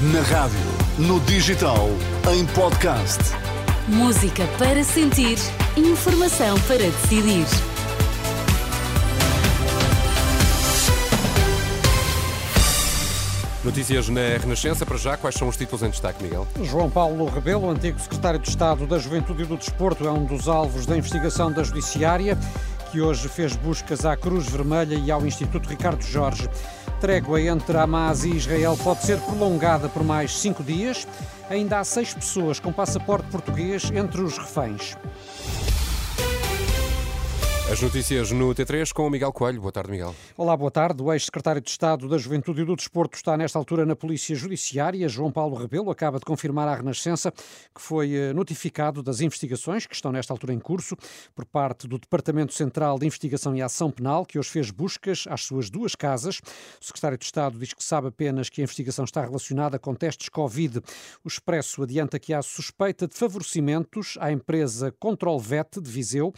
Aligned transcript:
Na 0.00 0.22
rádio, 0.22 0.58
no 0.96 1.20
digital, 1.20 1.90
em 2.32 2.46
podcast. 2.54 3.18
Música 3.86 4.46
para 4.56 4.82
sentir, 4.82 5.36
informação 5.76 6.58
para 6.60 6.78
decidir. 6.78 7.44
Notícias 13.62 14.08
na 14.08 14.38
Renascença, 14.40 14.86
para 14.86 14.96
já, 14.96 15.18
quais 15.18 15.34
são 15.34 15.46
os 15.46 15.54
títulos 15.54 15.82
em 15.82 15.90
destaque, 15.90 16.22
Miguel? 16.22 16.48
João 16.62 16.88
Paulo 16.88 17.26
Rebelo, 17.26 17.68
antigo 17.68 18.00
secretário 18.00 18.40
de 18.40 18.48
Estado 18.48 18.86
da 18.86 18.98
Juventude 18.98 19.42
e 19.42 19.44
do 19.44 19.58
Desporto, 19.58 20.08
é 20.08 20.10
um 20.10 20.24
dos 20.24 20.48
alvos 20.48 20.86
da 20.86 20.96
investigação 20.96 21.52
da 21.52 21.62
Judiciária, 21.62 22.38
que 22.90 23.00
hoje 23.00 23.28
fez 23.28 23.54
buscas 23.54 24.04
à 24.04 24.16
Cruz 24.16 24.48
Vermelha 24.48 24.96
e 24.96 25.10
ao 25.10 25.24
Instituto 25.24 25.68
Ricardo 25.68 26.02
Jorge. 26.02 26.48
Trégua 27.00 27.40
entre 27.40 27.76
Hamas 27.76 28.24
e 28.24 28.30
Israel 28.30 28.76
pode 28.82 29.02
ser 29.02 29.18
prolongada 29.20 29.88
por 29.88 30.02
mais 30.02 30.36
cinco 30.36 30.62
dias. 30.62 31.06
Ainda 31.48 31.78
há 31.78 31.84
seis 31.84 32.12
pessoas 32.12 32.58
com 32.58 32.72
passaporte 32.72 33.28
português 33.30 33.90
entre 33.94 34.20
os 34.20 34.36
reféns. 34.36 34.96
As 37.70 37.80
notícias 37.80 38.32
no 38.32 38.52
T3 38.52 38.92
com 38.92 39.06
o 39.06 39.10
Miguel 39.10 39.32
Coelho. 39.32 39.60
Boa 39.60 39.70
tarde, 39.70 39.92
Miguel. 39.92 40.12
Olá, 40.36 40.56
boa 40.56 40.72
tarde. 40.72 41.00
O 41.04 41.12
ex-secretário 41.12 41.60
de 41.60 41.70
Estado 41.70 42.08
da 42.08 42.18
Juventude 42.18 42.62
e 42.62 42.64
do 42.64 42.74
Desporto 42.74 43.16
está 43.16 43.36
nesta 43.36 43.56
altura 43.60 43.86
na 43.86 43.94
Polícia 43.94 44.34
Judiciária. 44.34 45.08
João 45.08 45.30
Paulo 45.30 45.54
Rebelo 45.54 45.88
acaba 45.88 46.18
de 46.18 46.24
confirmar 46.24 46.66
à 46.66 46.74
Renascença 46.74 47.30
que 47.30 47.80
foi 47.80 48.12
eh, 48.12 48.32
notificado 48.32 49.04
das 49.04 49.20
investigações 49.20 49.86
que 49.86 49.94
estão 49.94 50.10
nesta 50.10 50.32
altura 50.32 50.52
em 50.52 50.58
curso 50.58 50.96
por 51.32 51.44
parte 51.44 51.86
do 51.86 51.96
Departamento 51.96 52.52
Central 52.54 52.98
de 52.98 53.06
Investigação 53.06 53.54
e 53.54 53.62
Ação 53.62 53.88
Penal, 53.88 54.26
que 54.26 54.36
hoje 54.36 54.50
fez 54.50 54.72
buscas 54.72 55.26
às 55.28 55.42
suas 55.42 55.70
duas 55.70 55.94
casas. 55.94 56.40
O 56.80 56.84
secretário 56.84 57.18
de 57.18 57.24
Estado 57.24 57.56
diz 57.56 57.72
que 57.72 57.84
sabe 57.84 58.08
apenas 58.08 58.48
que 58.48 58.60
a 58.60 58.64
investigação 58.64 59.04
está 59.04 59.22
relacionada 59.22 59.78
com 59.78 59.94
testes 59.94 60.28
Covid. 60.28 60.80
O 61.24 61.28
Expresso 61.28 61.84
adianta 61.84 62.18
que 62.18 62.34
há 62.34 62.42
suspeita 62.42 63.06
de 63.06 63.14
favorecimentos 63.14 64.18
à 64.18 64.32
empresa 64.32 64.92
Controlvet 64.98 65.80
de 65.80 65.88
Viseu, 65.88 66.34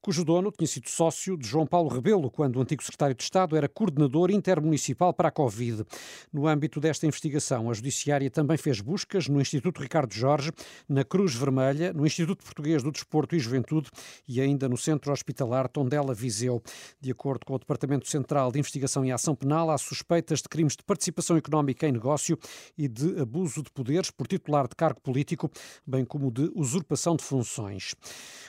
cujo 0.00 0.24
dono 0.24 0.50
sido 0.70 0.88
sócio 0.88 1.36
de 1.36 1.46
João 1.46 1.66
Paulo 1.66 1.88
Rebelo, 1.88 2.30
quando 2.30 2.56
o 2.56 2.62
antigo 2.62 2.82
secretário 2.82 3.14
de 3.14 3.22
Estado 3.22 3.56
era 3.56 3.68
coordenador 3.68 4.30
intermunicipal 4.30 5.12
para 5.12 5.28
a 5.28 5.30
Covid. 5.32 5.84
No 6.32 6.46
âmbito 6.46 6.78
desta 6.78 7.06
investigação, 7.06 7.68
a 7.68 7.74
Judiciária 7.74 8.30
também 8.30 8.56
fez 8.56 8.80
buscas 8.80 9.28
no 9.28 9.40
Instituto 9.40 9.82
Ricardo 9.82 10.14
Jorge, 10.14 10.52
na 10.88 11.04
Cruz 11.04 11.34
Vermelha, 11.34 11.92
no 11.92 12.06
Instituto 12.06 12.44
Português 12.44 12.82
do 12.82 12.92
Desporto 12.92 13.34
e 13.34 13.40
Juventude 13.40 13.90
e 14.28 14.40
ainda 14.40 14.68
no 14.68 14.76
Centro 14.76 15.12
Hospitalar 15.12 15.68
Tondela 15.68 16.14
Viseu. 16.14 16.62
De 17.00 17.10
acordo 17.10 17.44
com 17.44 17.54
o 17.54 17.58
Departamento 17.58 18.08
Central 18.08 18.52
de 18.52 18.60
Investigação 18.60 19.04
e 19.04 19.10
Ação 19.10 19.34
Penal, 19.34 19.70
há 19.70 19.78
suspeitas 19.78 20.40
de 20.40 20.48
crimes 20.48 20.76
de 20.76 20.84
participação 20.84 21.36
económica 21.36 21.88
em 21.88 21.92
negócio 21.92 22.38
e 22.78 22.86
de 22.86 23.20
abuso 23.20 23.62
de 23.62 23.70
poderes 23.70 24.10
por 24.10 24.28
titular 24.28 24.68
de 24.68 24.76
cargo 24.76 25.00
político, 25.00 25.50
bem 25.84 26.04
como 26.04 26.30
de 26.30 26.50
usurpação 26.54 27.16
de 27.16 27.24
funções. 27.24 27.94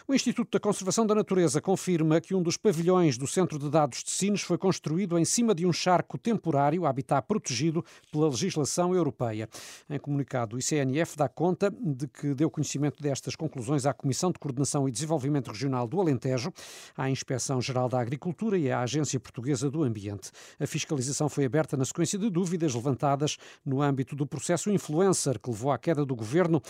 O 0.07 0.13
Instituto 0.13 0.51
da 0.51 0.59
Conservação 0.59 1.05
da 1.05 1.15
Natureza 1.15 1.61
confirma 1.61 2.10
que 2.19 2.35
um 2.35 2.41
dos 2.41 2.57
pavilhões 2.57 3.17
do 3.17 3.27
Centro 3.27 3.57
de 3.57 3.69
Dados 3.69 4.03
de 4.03 4.11
Sines 4.11 4.41
foi 4.41 4.57
construído 4.57 5.17
em 5.17 5.23
cima 5.23 5.53
de 5.53 5.65
um 5.65 5.71
charco 5.71 6.17
temporário, 6.17 6.85
habitat 6.85 7.25
protegido 7.25 7.85
pela 8.11 8.27
legislação 8.27 8.93
europeia. 8.95 9.47
Em 9.89 9.99
comunicado, 9.99 10.55
o 10.55 10.59
ICNF 10.59 11.15
dá 11.15 11.29
conta 11.29 11.71
de 11.71 12.07
que 12.07 12.33
deu 12.33 12.49
conhecimento 12.49 13.01
destas 13.01 13.35
conclusões 13.35 13.85
à 13.85 13.93
Comissão 13.93 14.31
de 14.31 14.39
Coordenação 14.39 14.89
e 14.89 14.91
Desenvolvimento 14.91 15.51
Regional 15.51 15.87
do 15.87 16.01
Alentejo, 16.01 16.51
à 16.97 17.09
Inspeção-Geral 17.09 17.87
da 17.87 17.99
Agricultura 17.99 18.57
e 18.57 18.71
à 18.71 18.81
Agência 18.81 19.19
Portuguesa 19.19 19.69
do 19.69 19.83
Ambiente. 19.83 20.31
A 20.59 20.65
fiscalização 20.65 21.29
foi 21.29 21.45
aberta 21.45 21.77
na 21.77 21.85
sequência 21.85 22.17
de 22.17 22.29
dúvidas 22.29 22.73
levantadas 22.73 23.37
no 23.65 23.81
âmbito 23.81 24.15
do 24.15 24.25
processo 24.25 24.71
Influencer, 24.71 25.39
que 25.39 25.49
levou 25.49 25.71
à 25.71 25.77
queda 25.77 26.05
do 26.05 26.15
governo 26.15 26.61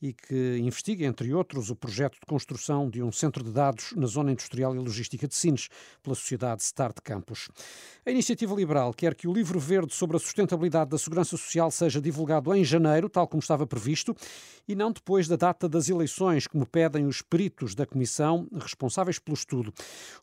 e 0.00 0.12
que 0.12 0.58
investiga, 0.58 1.04
entre 1.04 1.32
outros, 1.34 1.70
o 1.70 1.76
projeto 1.76 2.14
de 2.14 2.26
construção 2.26 2.88
de 2.88 3.02
um 3.02 3.12
centro 3.12 3.44
de 3.44 3.50
dados 3.50 3.92
na 3.96 4.06
zona 4.06 4.32
industrial 4.32 4.74
e 4.74 4.78
logística 4.88 5.28
de 5.28 5.34
Sines, 5.34 5.68
pela 6.02 6.14
sociedade 6.14 6.62
Start 6.62 6.96
Campus. 7.02 7.48
A 8.04 8.10
Iniciativa 8.10 8.54
Liberal 8.54 8.92
quer 8.92 9.14
que 9.14 9.28
o 9.28 9.32
livro 9.32 9.60
verde 9.60 9.94
sobre 9.94 10.16
a 10.16 10.20
sustentabilidade 10.20 10.90
da 10.90 10.98
segurança 10.98 11.36
social 11.36 11.70
seja 11.70 12.00
divulgado 12.00 12.54
em 12.54 12.64
janeiro, 12.64 13.08
tal 13.08 13.28
como 13.28 13.40
estava 13.40 13.66
previsto, 13.66 14.16
e 14.66 14.74
não 14.74 14.90
depois 14.90 15.28
da 15.28 15.36
data 15.36 15.68
das 15.68 15.88
eleições, 15.88 16.46
como 16.46 16.66
pedem 16.66 17.06
os 17.06 17.22
peritos 17.22 17.74
da 17.74 17.86
Comissão 17.86 18.48
responsáveis 18.60 19.18
pelo 19.18 19.34
estudo. 19.34 19.72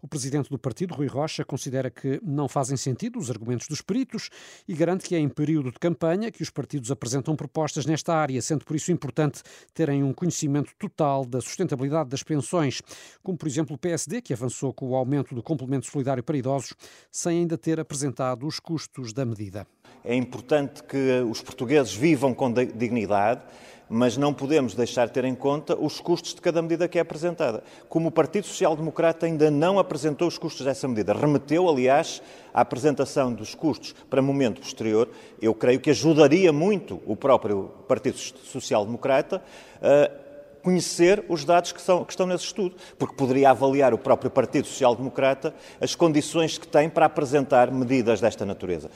O 0.01 0.07
presidente 0.07 0.49
do 0.49 0.57
partido, 0.57 0.93
Rui 0.93 1.07
Rocha, 1.07 1.45
considera 1.45 1.89
que 1.89 2.19
não 2.23 2.47
fazem 2.47 2.77
sentido 2.77 3.19
os 3.19 3.29
argumentos 3.29 3.67
dos 3.67 3.81
peritos 3.81 4.29
e 4.67 4.73
garante 4.73 5.07
que 5.07 5.15
é 5.15 5.19
em 5.19 5.29
período 5.29 5.71
de 5.71 5.79
campanha 5.79 6.31
que 6.31 6.41
os 6.41 6.49
partidos 6.49 6.91
apresentam 6.91 7.35
propostas 7.35 7.85
nesta 7.85 8.15
área, 8.15 8.41
sendo 8.41 8.65
por 8.65 8.75
isso 8.75 8.91
importante 8.91 9.41
terem 9.73 10.03
um 10.03 10.13
conhecimento 10.13 10.71
total 10.79 11.25
da 11.25 11.41
sustentabilidade 11.41 12.09
das 12.09 12.23
pensões, 12.23 12.81
como 13.21 13.37
por 13.37 13.47
exemplo 13.47 13.75
o 13.75 13.77
PSD, 13.77 14.21
que 14.21 14.33
avançou 14.33 14.54
com 14.73 14.89
o 14.89 14.95
aumento 14.95 15.35
do 15.35 15.43
complemento 15.43 15.85
solidário 15.85 16.23
para 16.23 16.37
idosos, 16.37 16.73
sem 17.11 17.39
ainda 17.39 17.57
ter 17.57 17.79
apresentado 17.79 18.45
os 18.45 18.59
custos 18.59 19.13
da 19.13 19.25
medida. 19.25 19.67
É 20.03 20.15
importante 20.15 20.83
que 20.83 21.21
os 21.29 21.41
portugueses 21.41 21.93
vivam 21.93 22.33
com 22.33 22.51
dignidade, 22.51 23.41
mas 23.89 24.17
não 24.17 24.33
podemos 24.33 24.73
deixar 24.73 25.07
de 25.07 25.13
ter 25.13 25.25
em 25.25 25.35
conta 25.35 25.75
os 25.75 25.99
custos 25.99 26.33
de 26.33 26.41
cada 26.41 26.61
medida 26.61 26.87
que 26.87 26.97
é 26.97 27.01
apresentada. 27.01 27.63
Como 27.87 28.09
o 28.09 28.11
Partido 28.11 28.47
Social 28.47 28.75
Democrata 28.75 29.25
ainda 29.25 29.51
não 29.51 29.77
apresentou 29.77 30.27
os 30.27 30.37
custos 30.37 30.65
dessa 30.65 30.87
medida, 30.87 31.13
remeteu, 31.13 31.69
aliás, 31.69 32.21
a 32.53 32.61
apresentação 32.61 33.33
dos 33.33 33.53
custos 33.53 33.93
para 34.09 34.21
momento 34.21 34.61
posterior, 34.61 35.09
eu 35.41 35.53
creio 35.53 35.79
que 35.79 35.89
ajudaria 35.89 36.51
muito 36.51 37.01
o 37.05 37.15
próprio 37.15 37.71
Partido 37.87 38.17
Social 38.17 38.85
Democrata 38.85 39.43
a 39.81 40.24
conhecer 40.65 41.23
os 41.29 41.45
dados 41.45 41.71
que, 41.71 41.79
são, 41.79 42.03
que, 42.03 42.11
estão 42.11 42.25
nesse 42.25 42.45
estudo, 42.45 42.75
porque 42.97 43.15
poderia 43.15 43.51
avaliar 43.51 43.93
o 43.93 43.99
próprio 43.99 44.31
Partido 44.31 44.65
Social 44.65 44.95
Democrata 44.95 45.53
as 45.79 45.93
condições 45.93 46.57
que 46.57 46.67
tem 46.67 46.89
para 46.89 47.05
apresentar 47.05 47.71
medidas 47.71 48.19
desta 48.19 48.43
natureza. 48.43 48.89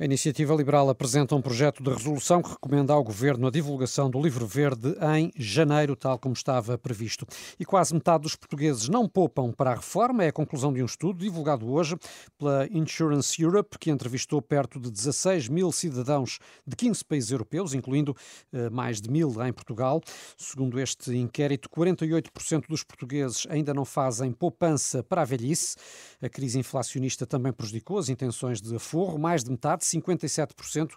A 0.00 0.04
Iniciativa 0.04 0.54
Liberal 0.54 0.88
apresenta 0.88 1.34
um 1.34 1.42
projeto 1.42 1.82
de 1.82 1.90
resolução 1.90 2.40
que 2.40 2.50
recomenda 2.50 2.92
ao 2.92 3.02
Governo 3.02 3.48
a 3.48 3.50
divulgação 3.50 4.08
do 4.08 4.22
Livro 4.22 4.46
Verde 4.46 4.94
em 5.16 5.32
janeiro, 5.34 5.96
tal 5.96 6.16
como 6.16 6.34
estava 6.34 6.78
previsto. 6.78 7.26
E 7.58 7.64
quase 7.64 7.92
metade 7.92 8.22
dos 8.22 8.36
portugueses 8.36 8.88
não 8.88 9.08
poupam 9.08 9.50
para 9.50 9.72
a 9.72 9.74
reforma, 9.74 10.22
é 10.22 10.28
a 10.28 10.32
conclusão 10.32 10.72
de 10.72 10.80
um 10.80 10.86
estudo 10.86 11.18
divulgado 11.18 11.68
hoje 11.68 11.96
pela 12.38 12.68
Insurance 12.70 13.42
Europe, 13.42 13.76
que 13.76 13.90
entrevistou 13.90 14.40
perto 14.40 14.78
de 14.78 14.88
16 14.88 15.48
mil 15.48 15.72
cidadãos 15.72 16.38
de 16.64 16.76
15 16.76 17.04
países 17.04 17.32
europeus, 17.32 17.74
incluindo 17.74 18.16
eh, 18.52 18.70
mais 18.70 19.00
de 19.00 19.10
mil 19.10 19.34
em 19.44 19.52
Portugal. 19.52 20.00
Segundo 20.36 20.78
este 20.78 21.12
inquérito, 21.16 21.68
48% 21.70 22.68
dos 22.68 22.84
portugueses 22.84 23.48
ainda 23.50 23.74
não 23.74 23.84
fazem 23.84 24.30
poupança 24.30 25.02
para 25.02 25.22
a 25.22 25.24
velhice. 25.24 25.74
A 26.22 26.28
crise 26.28 26.56
inflacionista 26.56 27.26
também 27.26 27.52
prejudicou 27.52 27.98
as 27.98 28.08
intenções 28.08 28.60
de 28.60 28.76
aforro. 28.76 29.18
Mais 29.18 29.42
de 29.42 29.50
metade, 29.50 29.87
57% 29.88 30.90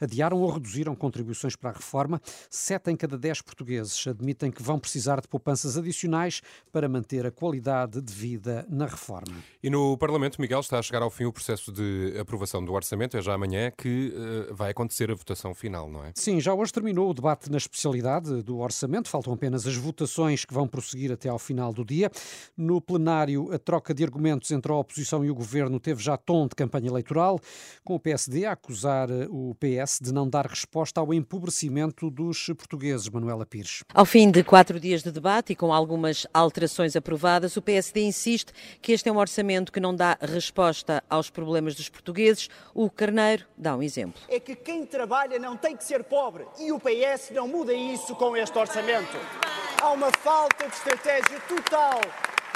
adiaram 0.00 0.38
ou 0.38 0.50
reduziram 0.50 0.94
contribuições 0.94 1.56
para 1.56 1.70
a 1.70 1.72
reforma. 1.72 2.20
Sete 2.50 2.90
em 2.90 2.96
cada 2.96 3.16
dez 3.16 3.40
portugueses 3.40 4.06
admitem 4.06 4.50
que 4.50 4.62
vão 4.62 4.78
precisar 4.78 5.20
de 5.20 5.28
poupanças 5.28 5.76
adicionais 5.76 6.42
para 6.70 6.88
manter 6.88 7.26
a 7.26 7.30
qualidade 7.30 8.00
de 8.00 8.12
vida 8.12 8.66
na 8.68 8.86
reforma. 8.86 9.36
E 9.62 9.70
no 9.70 9.96
Parlamento, 9.96 10.40
Miguel, 10.40 10.60
está 10.60 10.78
a 10.78 10.82
chegar 10.82 11.02
ao 11.02 11.10
fim 11.10 11.24
o 11.24 11.32
processo 11.32 11.72
de 11.72 12.16
aprovação 12.18 12.64
do 12.64 12.72
orçamento. 12.72 13.16
É 13.16 13.22
já 13.22 13.34
amanhã 13.34 13.70
que 13.70 14.12
uh, 14.50 14.54
vai 14.54 14.70
acontecer 14.70 15.10
a 15.10 15.14
votação 15.14 15.54
final, 15.54 15.88
não 15.88 16.04
é? 16.04 16.12
Sim, 16.14 16.40
já 16.40 16.54
hoje 16.54 16.72
terminou 16.72 17.10
o 17.10 17.14
debate 17.14 17.50
na 17.50 17.58
especialidade 17.58 18.42
do 18.42 18.58
orçamento. 18.58 19.08
Faltam 19.08 19.32
apenas 19.32 19.66
as 19.66 19.76
votações 19.76 20.44
que 20.44 20.54
vão 20.54 20.66
prosseguir 20.66 21.12
até 21.12 21.28
ao 21.28 21.38
final 21.38 21.72
do 21.72 21.84
dia. 21.84 22.10
No 22.56 22.80
plenário, 22.80 23.52
a 23.52 23.58
troca 23.58 23.94
de 23.94 24.02
argumentos 24.02 24.50
entre 24.50 24.72
a 24.72 24.74
oposição 24.74 25.24
e 25.24 25.30
o 25.30 25.34
governo 25.34 25.78
teve 25.78 26.02
já 26.02 26.16
tom 26.16 26.46
de 26.46 26.54
campanha 26.54 26.88
eleitoral, 26.88 27.40
com 27.84 27.94
o 27.94 28.00
PSD 28.00 28.31
PSD 28.32 28.46
a 28.46 28.52
acusar 28.52 29.10
eh, 29.10 29.26
o 29.28 29.54
PS 29.54 29.98
de 30.00 30.12
não 30.12 30.28
dar 30.28 30.46
resposta 30.46 31.00
ao 31.00 31.12
empobrecimento 31.12 32.10
dos 32.10 32.46
portugueses. 32.46 33.08
Manuela 33.08 33.44
Pires. 33.44 33.84
Ao 33.92 34.06
fim 34.06 34.30
de 34.30 34.42
quatro 34.42 34.80
dias 34.80 35.02
de 35.02 35.12
debate 35.12 35.52
e 35.52 35.56
com 35.56 35.72
algumas 35.72 36.26
alterações 36.32 36.96
aprovadas, 36.96 37.56
o 37.56 37.62
PSD 37.62 38.02
insiste 38.02 38.52
que 38.80 38.92
este 38.92 39.08
é 39.08 39.12
um 39.12 39.18
orçamento 39.18 39.70
que 39.70 39.80
não 39.80 39.94
dá 39.94 40.16
resposta 40.20 41.02
aos 41.10 41.28
problemas 41.28 41.74
dos 41.74 41.88
portugueses. 41.88 42.48
O 42.74 42.88
Carneiro 42.88 43.44
dá 43.56 43.76
um 43.76 43.82
exemplo. 43.82 44.20
É 44.28 44.40
que 44.40 44.56
quem 44.56 44.86
trabalha 44.86 45.38
não 45.38 45.56
tem 45.56 45.76
que 45.76 45.84
ser 45.84 46.02
pobre 46.04 46.46
e 46.58 46.72
o 46.72 46.80
PS 46.80 47.30
não 47.34 47.46
muda 47.46 47.74
isso 47.74 48.14
com 48.16 48.36
este 48.36 48.56
orçamento. 48.58 49.16
Há 49.80 49.90
uma 49.90 50.10
falta 50.10 50.68
de 50.68 50.74
estratégia 50.74 51.38
total 51.46 52.00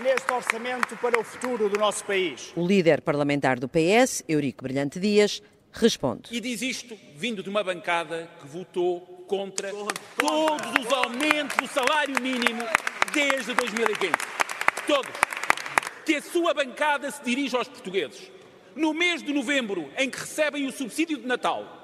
neste 0.02 0.31
orçamento 0.31 0.96
para 0.99 1.19
o 1.19 1.25
futuro 1.25 1.69
do 1.69 1.78
nosso 1.78 2.05
país. 2.05 2.52
O 2.55 2.67
líder 2.67 3.00
parlamentar 3.00 3.58
do 3.58 3.69
PS, 3.69 4.23
Eurico 4.28 4.62
Brilhante 4.62 5.00
Dias, 5.00 5.43
responde. 5.78 6.28
E 6.31 6.40
diz 6.40 6.62
isto 6.62 6.99
vindo 7.14 7.43
de 7.43 7.49
uma 7.49 7.62
bancada 7.62 8.28
que 8.40 8.46
votou 8.46 9.00
contra 9.26 9.70
todos 10.17 10.87
os 10.87 10.93
aumentos 10.93 11.56
do 11.56 11.69
salário 11.69 12.20
mínimo 12.20 12.62
desde 13.12 13.55
2015. 13.55 14.12
Todos. 14.87 15.12
Que 16.05 16.17
a 16.17 16.23
sua 16.23 16.55
bancada 16.55 17.11
se 17.11 17.23
dirige 17.23 17.56
aos 17.56 17.69
portugueses. 17.69 18.31
No 18.75 18.93
mês 18.94 19.23
de 19.23 19.32
novembro, 19.32 19.90
em 19.96 20.08
que 20.08 20.19
recebem 20.19 20.67
o 20.67 20.73
subsídio 20.73 21.19
de 21.19 21.26
Natal, 21.26 21.75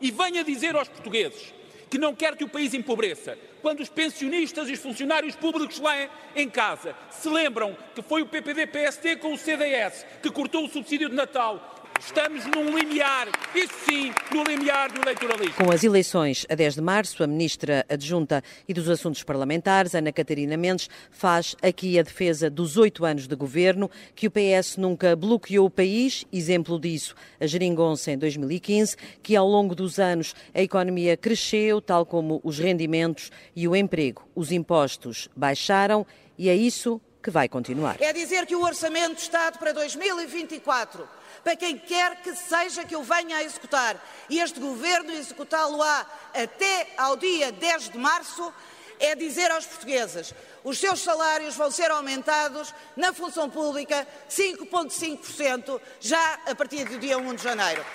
E 0.00 0.10
venha 0.10 0.44
dizer 0.44 0.76
aos 0.76 0.88
portugueses 0.88 1.54
que 1.88 1.98
não 1.98 2.14
quer 2.14 2.36
que 2.36 2.44
o 2.44 2.48
país 2.48 2.74
empobreça, 2.74 3.38
quando 3.62 3.80
os 3.80 3.88
pensionistas 3.88 4.68
e 4.68 4.72
os 4.72 4.80
funcionários 4.80 5.36
públicos 5.36 5.78
lá 5.78 6.08
em 6.34 6.48
casa 6.48 6.94
se 7.10 7.28
lembram 7.28 7.76
que 7.94 8.02
foi 8.02 8.22
o 8.22 8.26
PPD-PSD 8.26 9.16
com 9.16 9.32
o 9.32 9.38
CDS 9.38 10.04
que 10.22 10.30
cortou 10.30 10.64
o 10.64 10.68
subsídio 10.68 11.08
de 11.08 11.14
Natal 11.14 11.75
Estamos 11.98 12.44
num 12.46 12.76
limiar, 12.76 13.28
isso 13.54 13.74
sim, 13.84 14.12
no 14.32 14.44
limiar 14.44 14.92
do 14.92 15.00
eleitoralismo. 15.00 15.54
Com 15.54 15.70
as 15.72 15.82
eleições 15.82 16.46
a 16.48 16.54
10 16.54 16.74
de 16.74 16.80
março, 16.80 17.22
a 17.22 17.26
ministra 17.26 17.84
adjunta 17.88 18.42
e 18.68 18.74
dos 18.74 18.88
Assuntos 18.88 19.22
Parlamentares, 19.22 19.94
Ana 19.94 20.12
Catarina 20.12 20.56
Mendes, 20.56 20.88
faz 21.10 21.56
aqui 21.62 21.98
a 21.98 22.02
defesa 22.02 22.50
dos 22.50 22.76
oito 22.76 23.04
anos 23.04 23.26
de 23.26 23.34
governo, 23.34 23.90
que 24.14 24.26
o 24.26 24.30
PS 24.30 24.76
nunca 24.76 25.16
bloqueou 25.16 25.66
o 25.66 25.70
país, 25.70 26.24
exemplo 26.32 26.78
disso 26.78 27.14
a 27.40 27.46
geringonça 27.46 28.10
em 28.10 28.18
2015, 28.18 28.96
que 29.22 29.34
ao 29.34 29.48
longo 29.48 29.74
dos 29.74 29.98
anos 29.98 30.34
a 30.54 30.60
economia 30.60 31.16
cresceu, 31.16 31.80
tal 31.80 32.04
como 32.04 32.40
os 32.44 32.58
rendimentos 32.58 33.30
e 33.54 33.66
o 33.66 33.74
emprego. 33.74 34.28
Os 34.34 34.52
impostos 34.52 35.28
baixaram 35.34 36.06
e 36.38 36.48
é 36.48 36.54
isso 36.54 37.00
que 37.22 37.30
vai 37.30 37.48
continuar. 37.48 37.96
É 37.98 38.12
dizer 38.12 38.46
que 38.46 38.54
o 38.54 38.62
Orçamento 38.62 39.14
de 39.14 39.22
Estado 39.22 39.58
para 39.58 39.72
2024 39.72 41.25
para 41.46 41.54
quem 41.54 41.78
quer 41.78 42.16
que 42.22 42.34
seja 42.34 42.84
que 42.84 42.96
o 42.96 43.04
venha 43.04 43.36
a 43.36 43.44
executar. 43.44 43.96
E 44.28 44.40
este 44.40 44.58
governo 44.58 45.12
executá-lo-á 45.12 46.04
até 46.34 46.88
ao 46.96 47.16
dia 47.16 47.52
10 47.52 47.90
de 47.90 47.98
março, 47.98 48.52
é 48.98 49.14
dizer 49.14 49.48
aos 49.52 49.64
portugueses: 49.64 50.34
os 50.64 50.76
seus 50.76 50.98
salários 50.98 51.54
vão 51.54 51.70
ser 51.70 51.88
aumentados 51.92 52.74
na 52.96 53.12
função 53.12 53.48
pública 53.48 54.04
5,5% 54.28 55.80
já 56.00 56.40
a 56.46 56.54
partir 56.56 56.84
do 56.84 56.98
dia 56.98 57.16
1 57.16 57.34
de 57.36 57.44
janeiro. 57.44 57.86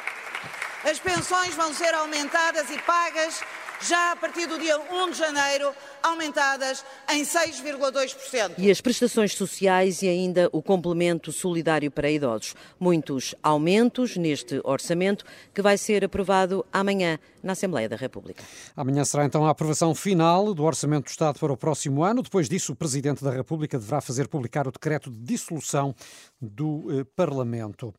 As 0.89 0.98
pensões 0.98 1.53
vão 1.53 1.74
ser 1.74 1.94
aumentadas 1.94 2.69
e 2.69 2.80
pagas 2.83 3.42
já 3.81 4.12
a 4.12 4.16
partir 4.16 4.48
do 4.48 4.60
dia 4.60 4.78
1 4.80 5.12
de 5.12 5.18
janeiro, 5.18 5.74
aumentadas 6.04 6.83
em 7.10 7.24
6,2%. 7.24 8.54
E 8.57 8.69
as 8.69 8.81
prestações 8.81 9.33
sociais 9.33 10.01
e 10.01 10.07
ainda 10.07 10.50
o 10.51 10.62
complemento 10.62 11.31
solidário 11.31 11.89
para 11.92 12.10
idosos. 12.10 12.56
Muitos 12.80 13.36
aumentos 13.42 14.18
neste 14.18 14.62
orçamento 14.63 15.25
que 15.54 15.62
vai 15.62 15.78
ser 15.78 16.04
aprovado 16.04 16.66
amanhã 16.72 17.19
na 17.44 17.54
Assembleia 17.54 17.89
da 17.89 17.95
República. 17.95 18.44
Amanhã 18.75 19.04
será 19.04 19.25
então 19.25 19.45
a 19.45 19.50
aprovação 19.50 19.95
final 19.95 20.54
do 20.54 20.63
Orçamento 20.63 21.06
do 21.06 21.10
Estado 21.10 21.39
para 21.39 21.51
o 21.51 21.57
próximo 21.57 22.04
ano. 22.04 22.22
Depois 22.22 22.48
disso, 22.48 22.74
o 22.74 22.75
Presidente 22.75 23.24
da 23.24 23.31
República 23.31 23.80
deverá 23.80 24.00
fazer 24.00 24.27
publicar 24.27 24.68
o 24.68 24.72
decreto 24.72 25.10
de 25.10 25.18
dissolução 25.18 25.95
do 26.41 26.88
eh, 26.89 27.03
Parlamento. 27.15 27.93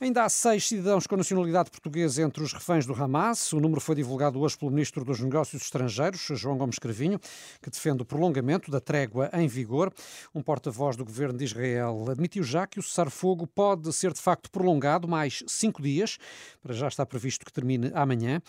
Ainda 0.00 0.24
há 0.24 0.28
seis 0.28 0.68
cidadãos 0.68 1.06
com 1.06 1.16
nacionalidade 1.16 1.70
portuguesa 1.70 2.22
entre 2.22 2.42
os 2.42 2.52
reféns 2.52 2.86
do 2.86 2.94
Hamas. 2.94 3.52
O 3.52 3.58
número 3.60 3.80
foi 3.80 3.96
divulgado 3.96 4.40
hoje 4.40 4.56
pelo 4.56 4.70
Ministro 4.70 5.04
dos 5.04 5.18
Negócios 5.20 5.62
Estrangeiros, 5.62 6.20
João 6.34 6.56
Gomes 6.56 6.78
Cravinho, 6.78 7.18
que 7.60 7.70
defende 7.70 8.02
o 8.02 8.04
prolongamento 8.04 8.70
da 8.70 8.80
trégua 8.80 9.28
em 9.32 9.48
vigor. 9.48 9.92
Um 10.32 10.42
porta-voz 10.42 10.96
do 10.96 11.04
governo 11.04 11.36
de 11.36 11.44
Israel 11.44 12.06
admitiu 12.08 12.44
já 12.44 12.66
que 12.66 12.78
o 12.78 12.82
cessar-fogo 12.82 13.46
pode 13.46 13.92
ser 13.92 14.12
de 14.12 14.20
facto 14.20 14.50
prolongado 14.50 15.08
mais 15.08 15.42
cinco 15.48 15.82
dias. 15.82 16.18
Para 16.62 16.74
já 16.74 16.86
está 16.86 17.04
previsto 17.04 17.44
que 17.44 17.52
termine 17.52 17.90
amanhã. 17.94 18.40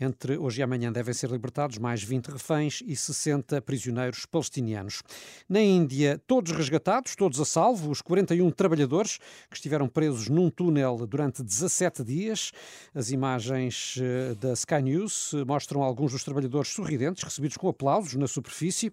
Entre 0.00 0.36
hoje 0.36 0.60
e 0.60 0.62
amanhã 0.62 0.92
devem 0.92 1.14
ser 1.14 1.30
libertados 1.30 1.78
mais 1.78 2.02
20 2.02 2.26
reféns 2.26 2.82
e 2.86 2.94
60 2.94 3.60
prisioneiros 3.62 4.26
palestinianos. 4.26 5.02
Na 5.48 5.60
Índia, 5.60 6.20
todos 6.26 6.52
resgatados, 6.52 7.16
todos 7.16 7.40
a 7.40 7.44
salvo, 7.44 7.90
os 7.90 8.00
41 8.00 8.50
trabalhadores 8.50 8.97
que 9.06 9.56
estiveram 9.56 9.88
presos 9.88 10.28
num 10.28 10.50
túnel 10.50 11.06
durante 11.06 11.42
17 11.42 12.02
dias. 12.02 12.52
As 12.94 13.10
imagens 13.10 13.98
eh, 14.00 14.34
da 14.34 14.52
Sky 14.54 14.82
News 14.82 15.32
mostram 15.46 15.82
alguns 15.82 16.12
dos 16.12 16.24
trabalhadores 16.24 16.72
sorridentes, 16.72 17.22
recebidos 17.22 17.56
com 17.56 17.68
aplausos 17.68 18.14
na 18.14 18.26
superfície. 18.26 18.90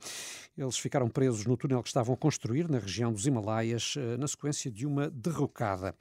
Eles 0.58 0.78
ficaram 0.78 1.10
presos 1.10 1.46
no 1.46 1.58
túnel 1.58 1.82
que 1.82 1.90
estavam 1.90 2.14
a 2.14 2.18
construir 2.18 2.70
na 2.70 2.78
região 2.78 3.12
dos 3.12 3.26
Himalaias, 3.26 3.96
eh, 3.98 4.18
na 4.18 4.28
sequência 4.28 4.70
de 4.70 4.86
uma 4.86 5.10
derrocada. 5.10 5.96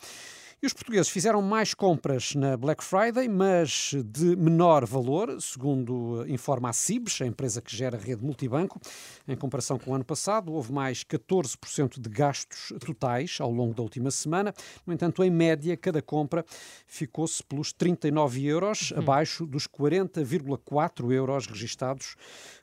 E 0.64 0.66
os 0.66 0.72
portugueses 0.72 1.10
fizeram 1.10 1.42
mais 1.42 1.74
compras 1.74 2.34
na 2.34 2.56
Black 2.56 2.82
Friday, 2.82 3.28
mas 3.28 3.90
de 4.02 4.34
menor 4.34 4.86
valor, 4.86 5.38
segundo 5.38 6.24
informa 6.26 6.70
a 6.70 6.72
Cibes, 6.72 7.20
a 7.20 7.26
empresa 7.26 7.60
que 7.60 7.76
gera 7.76 7.98
a 7.98 8.00
rede 8.00 8.24
multibanco. 8.24 8.80
Em 9.28 9.36
comparação 9.36 9.78
com 9.78 9.90
o 9.90 9.94
ano 9.94 10.06
passado, 10.06 10.54
houve 10.54 10.72
mais 10.72 11.04
14% 11.04 12.00
de 12.00 12.08
gastos 12.08 12.72
totais 12.80 13.36
ao 13.42 13.52
longo 13.52 13.74
da 13.74 13.82
última 13.82 14.10
semana. 14.10 14.54
No 14.86 14.94
entanto, 14.94 15.22
em 15.22 15.28
média, 15.28 15.76
cada 15.76 16.00
compra 16.00 16.42
ficou-se 16.86 17.42
pelos 17.42 17.70
39 17.70 18.46
euros, 18.46 18.90
uhum. 18.90 19.00
abaixo 19.00 19.44
dos 19.44 19.68
40,4 19.68 21.12
euros 21.12 21.46
registados 21.46 22.16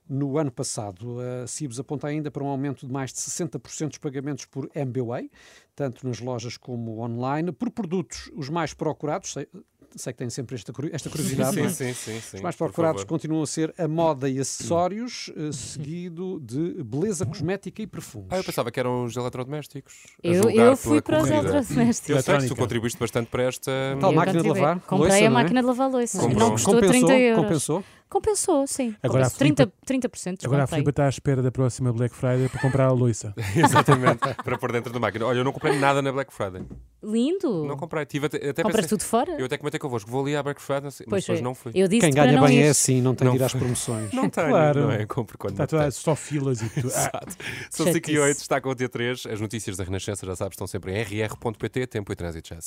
no 0.09 0.37
ano 0.37 0.51
passado. 0.51 1.17
A 1.19 1.47
Cibes 1.47 1.79
aponta 1.79 2.07
ainda 2.07 2.29
para 2.29 2.43
um 2.43 2.47
aumento 2.47 2.85
de 2.85 2.91
mais 2.91 3.11
de 3.13 3.19
60% 3.19 3.89
dos 3.89 3.97
pagamentos 3.97 4.45
por 4.45 4.69
MBWay, 4.75 5.29
tanto 5.75 6.07
nas 6.07 6.19
lojas 6.19 6.57
como 6.57 6.99
online. 6.99 7.51
Por 7.51 7.71
produtos, 7.71 8.29
os 8.35 8.49
mais 8.49 8.73
procurados, 8.73 9.33
sei, 9.33 9.47
sei 9.95 10.13
que 10.13 10.19
tem 10.19 10.29
sempre 10.29 10.55
esta, 10.55 10.73
esta 10.91 11.09
curiosidade. 11.09 11.55
sim, 11.55 11.61
é? 11.61 11.69
sim, 11.69 11.93
sim, 11.93 12.21
sim, 12.21 12.37
Os 12.37 12.41
mais 12.41 12.55
procurados 12.55 13.03
continuam 13.03 13.43
a 13.43 13.47
ser 13.47 13.73
a 13.77 13.87
moda 13.87 14.29
e 14.29 14.39
acessórios, 14.39 15.31
eh, 15.35 15.51
seguido 15.51 16.39
de 16.39 16.83
beleza 16.83 17.25
cosmética 17.25 17.81
e 17.81 17.87
perfumes. 17.87 18.27
Ah, 18.31 18.37
eu 18.37 18.43
pensava 18.43 18.71
que 18.71 18.79
eram 18.79 19.05
os 19.05 19.15
eletrodomésticos. 19.15 20.07
Eu, 20.21 20.49
eu 20.49 20.75
fui 20.75 21.01
para 21.01 21.21
os 21.21 21.29
eletrodomésticos. 21.29 22.09
Eu 22.09 22.21
sei 22.21 22.37
que 22.37 22.47
tu 22.47 22.55
contribuíste 22.55 22.99
bastante 22.99 23.29
para 23.29 23.43
esta. 23.43 23.71
Tal 23.99 24.11
máquina 24.11 24.41
de 24.41 24.49
lavar. 24.49 24.79
Comprei 24.81 25.09
louça, 25.09 25.15
a 25.15 25.25
é? 25.25 25.29
máquina 25.29 25.61
de 25.61 25.67
lavar 25.67 25.89
louça. 25.89 26.19
Comprou. 26.19 26.39
Não 26.39 26.51
custou 26.51 26.73
Compensou? 26.75 27.07
30 27.07 27.19
euros. 27.19 27.43
Compensou? 27.43 27.83
Compensou, 28.11 28.67
sim. 28.67 28.93
Agora 29.01 29.23
Compensou. 29.29 29.35
a 29.35 29.55
Filipe- 29.55 29.73
30%, 29.85 30.09
30% 30.41 30.45
Agora 30.45 30.63
a. 30.65 30.67
Filipe 30.67 30.89
está 30.89 31.05
à 31.05 31.09
espera 31.09 31.41
da 31.41 31.49
próxima 31.51 31.91
Black 31.93 32.13
Friday 32.13 32.49
para 32.49 32.59
comprar 32.61 32.85
a 32.87 32.91
louça. 32.91 33.33
Exatamente, 33.55 34.19
para 34.43 34.57
pôr 34.57 34.71
dentro 34.71 34.91
da 34.91 34.99
máquina. 34.99 35.25
Olha, 35.25 35.37
eu 35.39 35.43
não 35.43 35.53
comprei 35.53 35.79
nada 35.79 36.01
na 36.01 36.11
Black 36.11 36.33
Friday. 36.33 36.61
Lindo. 37.03 37.65
Não 37.65 37.75
comprei. 37.77 38.05
Tive 38.05 38.27
até, 38.27 38.37
até 38.49 38.61
Compras 38.63 38.81
pensei- 38.85 38.97
tudo 38.97 39.07
fora? 39.07 39.31
Eu 39.39 39.45
até 39.45 39.57
comentei 39.57 39.79
convosco, 39.79 40.09
vou 40.11 40.21
ali 40.21 40.35
à 40.35 40.43
Black 40.43 40.61
Friday, 40.61 40.83
mas 40.83 41.01
Pois 41.07 41.23
depois 41.23 41.39
é. 41.39 41.41
não 41.41 41.55
fui. 41.55 41.71
Eu 41.73 41.87
disse 41.87 42.01
Quem 42.01 42.11
ganha 42.13 42.39
bem 42.41 42.59
ir. 42.59 42.63
é 42.63 42.69
assim, 42.69 43.01
não 43.01 43.15
tem 43.15 43.25
Não 43.27 43.33
de 43.35 43.41
ir 43.41 43.45
às 43.45 43.53
promoções. 43.53 44.11
Não 44.13 44.29
tenho, 44.29 44.49
Claro. 44.49 44.81
não 44.81 44.91
é? 44.91 45.05
Compro 45.07 45.37
quando 45.37 45.53
Está 45.53 45.65
tudo 45.65 45.91
só 45.91 46.15
filas 46.15 46.61
e 46.61 46.69
tudo. 46.69 46.91
Ah, 46.93 46.99
Exato. 46.99 47.35
São 47.71 47.85
5 47.87 47.97
e 47.97 48.01
Chatice. 48.13 48.19
8, 48.19 48.37
está 48.37 48.61
com 48.61 48.69
o 48.69 48.75
T3. 48.75 49.31
As 49.31 49.41
notícias 49.41 49.77
da 49.77 49.83
Renascença, 49.83 50.25
já 50.25 50.35
sabes, 50.35 50.53
estão 50.53 50.67
sempre 50.67 50.91
em 50.91 51.01
rr.pt, 51.01 51.87
tempo 51.87 52.11
e 52.11 52.15
trânsito 52.15 52.49
já. 52.49 52.61